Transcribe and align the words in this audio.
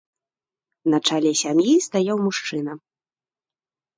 На 0.93 0.97
чале 1.09 1.31
сям'і 1.41 1.75
стаяў 1.87 2.17
мужчына. 2.27 2.73